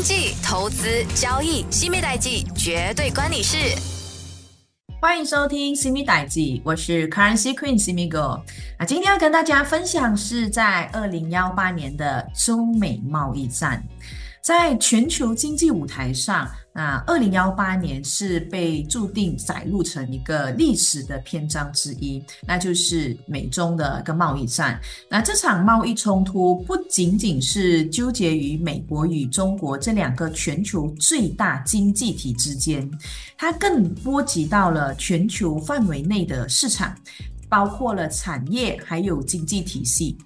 [0.00, 3.58] 经济、投资、交易，西米代记绝对关你事。
[4.98, 8.42] 欢迎收听西米代记，我是 Currency Queen 西米哥。
[8.78, 13.84] 啊，今天要跟大家分享是在二零幺八年的中美贸易战。
[14.42, 24.80] 在全球经济舞台上，那二零幺八年是被注定载入成一个历史的篇章之一，那就是美中的一个贸易战。
[25.10, 32.90] 那这场贸易冲突不仅仅是纠结于美国与中国这两个全球最大经济体之间，
[33.36, 36.96] 它更波及到了全球范围内的市场，
[37.46, 40.16] 包括了产业还有经济体系。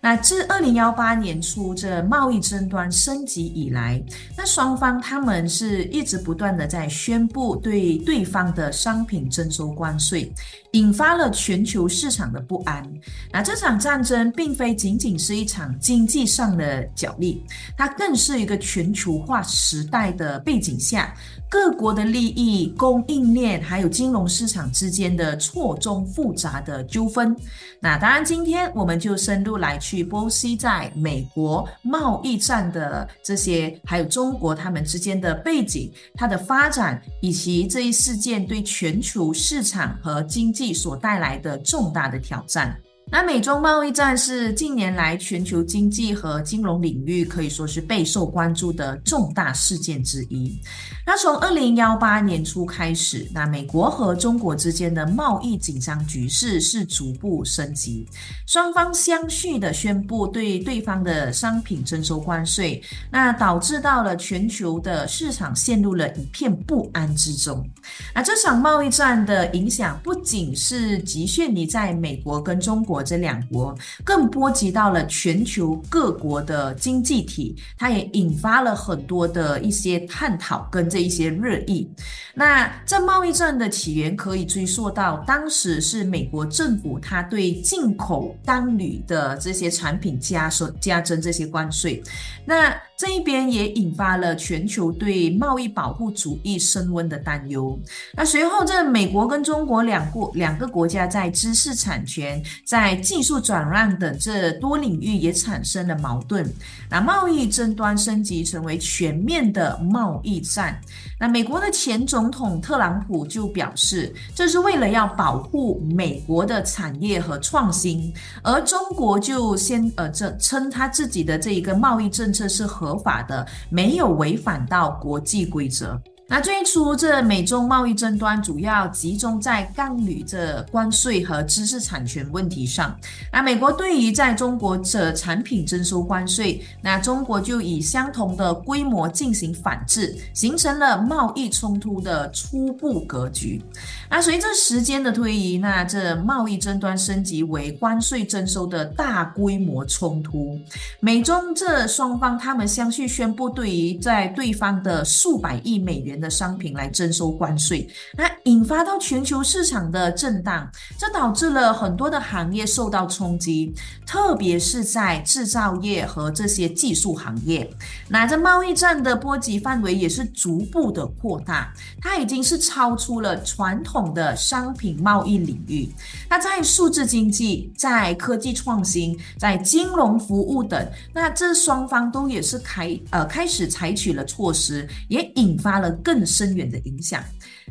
[0.00, 4.00] 那自二零幺八年初这贸易争端升级以来，
[4.36, 10.32] 那双方他们是一直不断的在宣布对对方的商品征收关税，
[10.72, 12.86] 引发了全球市场的不安。
[13.32, 17.42] 那这场战争并非仅仅是一场经济上的角力，
[17.76, 21.12] 它更是一个全球化时代的背景下，
[21.50, 27.34] 各国的利益、供应链还有金融市场之间的错综复杂的纠纷。
[27.80, 30.06] 那当然，今天我们就深入来去。
[30.06, 42.80] 剖析在美国贸易战的这些，还有中国他们之间的背景、它的发展，以及这一事件对全球市场和经济所带来的重大的挑战。
[43.08, 50.60] 那美中贸易战是近年来全球经济和金融领域可以说是备受关注的重大事件之一。
[51.06, 58.04] 那从二零幺八年初开始，那美国和中国之间的贸易紧张局势是逐步升级，
[58.44, 67.64] 双方相续的宣布对对方的商品征收关税，那导致到了全球的市场陷入了一片不安之中。
[68.12, 72.95] 那这场贸易战的影响不仅是局限于在美国跟中国。
[73.02, 81.88] 这两国更波及到了全球各国的经济体，它也引发了很多的一些探讨跟这一些热议。
[82.34, 92.02] 那这贸易战的起源可以追溯到当时是美国政府，它对进口单铝的这些产品加收加征这些关税。
[92.44, 97.78] 那这一边也引发了全球对贸易保护主义升温的担忧。
[98.14, 106.50] 那随后，这美国跟中国两国两个国家在知识产权、在技术转让等这多领域也产生了矛盾。
[106.88, 110.80] 那贸易争端升级成为全面的贸易战。
[111.20, 118.10] 那美国的前总统特朗普就表示，这是为了要保护美国的产业和创新，
[118.42, 122.85] 而中国就先呃这称他自己的这一个贸易政策是合。
[122.86, 126.00] 合法的，没有违反到国际规则。
[126.28, 132.98] 那最初这美中贸易争端主要集中在钢铝这关税和知识产权问题上。
[133.32, 143.62] 那美国对于在中国这产品征收关税，那中国就以相同的规模进行反制，形成了贸易冲突的初步格局。
[144.10, 150.58] 那随着时间的推移，那这贸易争端升级为关税征收的大规模冲突。
[150.98, 156.15] 美中这双方他们相继宣布，对于在对方的数百亿美元。
[156.20, 163.74] 的商品来征收关税，那引发到全球市场的震荡，这导致了很多的行业受到冲击，
[164.06, 167.68] 特别是在制造业和这些技术行业。
[168.08, 175.88] 那这贸易战的波及范围也是逐步的扩大，它已经是超出了传统的商品贸易领域。
[176.28, 185.90] 那在数字经济、在科技创新、在金融服务等，那这双方都也是开呃开始采取了措施，也引发了。
[186.06, 187.20] 更深远的影响，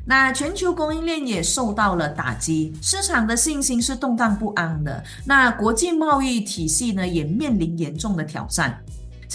[0.03, 8.77] 那全球供应链也受到了打击，市场的信心是动荡不安的，那国际贸易体系呢也面临严重的挑战。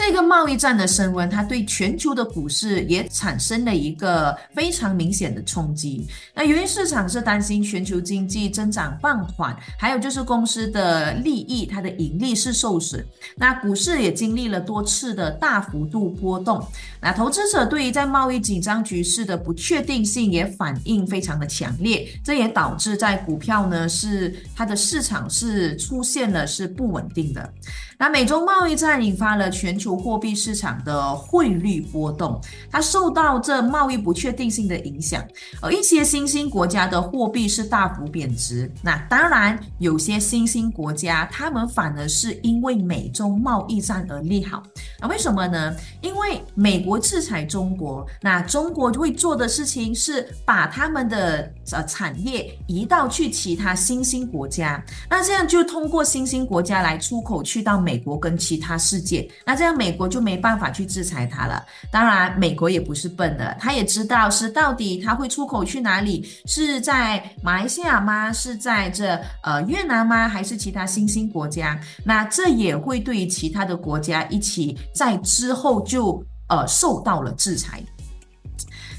[0.03, 6.07] 这个贸易战的升温，它对全球的股市也产生了一个非常明显的冲击。
[6.35, 13.05] 那由于市场是担心全球经济增长放缓，还有就是公司的利益，它的盈利是受损。
[13.37, 16.67] 那股市也经历了多次的大幅度波动。
[16.99, 27.53] 那投资者对于在贸易紧张局势的不确定性也反应非常的强烈，这也导致在股票呢是它的市场是出现了是不稳定的。
[27.99, 32.41] 那美中贸易战引发了全球货币市场的汇率波动，
[32.71, 35.25] 它受到这贸易不确定性的影响，
[35.61, 38.71] 而一些新兴国家的货币是大幅贬值。
[38.83, 44.63] 那当然，有些新兴国家他们反而是因为美中贸易战而利好。
[45.01, 45.75] 那为什么呢？
[46.03, 47.01] 因为美国。
[47.01, 61.65] 制裁中国，那中国会做的事情是把他们的呃产业移到去其他新兴国家，那这样就通过新兴国家来出口去到美国跟其他世界，那这样美国就没办法去制裁它了。
[61.91, 68.31] 当然，美国也不是笨的，他也知道是到底他会出口去哪里，是在马来西亚吗？
[68.33, 70.29] 是在这呃越南吗？
[70.29, 71.81] 还是其他新兴国家？
[72.05, 77.83] 那这也会对于其他的国家一起在之后就呃受到了制裁。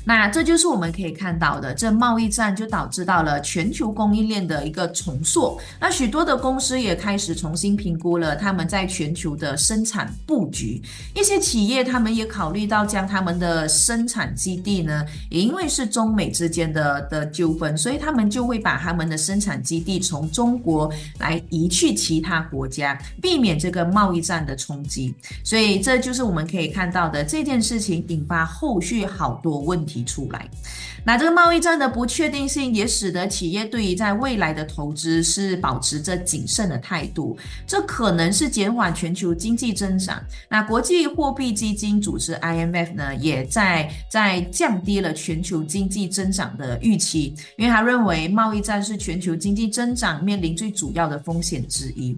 [0.04, 5.60] 那这就是我们可以看到的，这贸易战就导致到了全球供应链的一个重塑。
[5.80, 10.82] 那许多的公司也开始重新评估了他们在全球的生产布局。
[11.14, 25.14] 一些企业他们也考虑到将他们的生产基地呢，也因为是中美之间的的纠纷，所以他们就会把他们的生产基地从中国来移去其他国家，避免这个贸易战的冲击。
[25.44, 29.91] 所以这就是我们可以看到的这件事情引发后续好多问题。
[29.92, 30.48] 提出来，
[31.04, 40.24] 那这个贸易战的不确定性也使得企业对于在未来的投资是保持着谨慎的态度，这可能是减缓全球经济增长。
[40.48, 52.18] 那国际货币基金组织 IMF 呢，也在在降低了全球经济增长的预期，因为他认为贸易战是全球经济增长面临最主要的风险之一。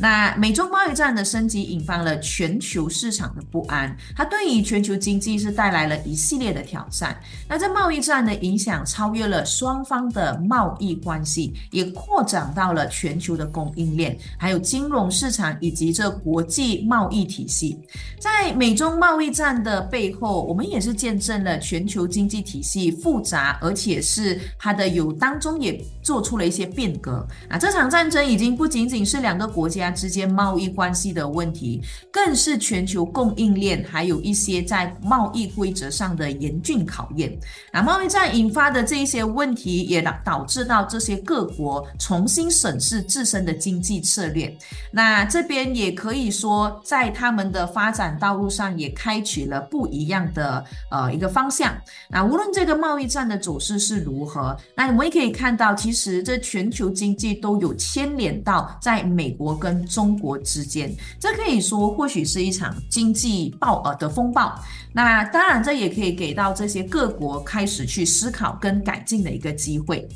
[0.00, 7.07] 那美中贸易战的升级引发了全球市场的不安，它对于全球经济是带来了一系列的挑战。
[7.48, 17.78] 那这贸易战的影响超越了双方的贸易关系，也扩展到了全球的供应链，还有金融市场以及这国际贸易体系。
[18.20, 27.26] 在美中贸易战的背后，我们也是见证了全球经济体系复杂，而且是它的有当中也做出了一些变革。
[27.50, 37.06] 那这场战争已经不仅仅是两个国家之间贸易关系的问题，更是全球供应链还有一些在贸易规则上的严峻考。
[37.16, 37.36] 验，
[37.72, 44.56] 那贸易战引发的这一些问题，也导导致到这些各国重新审视自身的经济策略。
[44.92, 51.74] 那这边也可以说，在他们的发展道路上也开启了不一样的呃一个方向。
[52.08, 60.94] 那无论这个贸易战的走势是如何，那我们也可以看到，其实其实这全球经济都有牵连到在美国跟中国之间。
[61.18, 64.56] 这可以说，或许是一场经济暴呃的风暴。
[64.92, 70.08] 那当然，这也可以给到这些各国开始去思考跟改进的一个机会。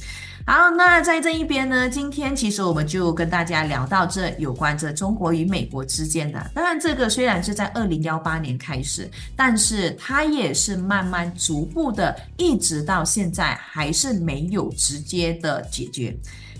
[0.44, 6.50] 好，那在这一边呢，今天其实我们就跟大家聊到这有关这中国与美国之间的。
[6.52, 16.14] 当然，这个虽然是在二零幺八年开始，但是它也是慢慢逐步的，一直到现在还是没有直接的解决。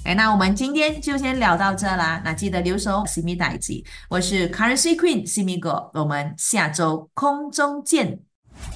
[0.05, 2.21] 哎，那我们今天就先聊到这啦。
[2.25, 8.19] 那记得留守西米代记，我是 Currency Queen 西米哥，我们下周空中见。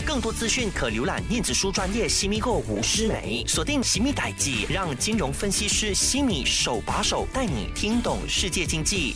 [0.07, 9.15] 更多资讯可浏览电子书专业西米哥吴诗梅，锁定西米代记，让金融分析师西米手把手带你听懂世界经济。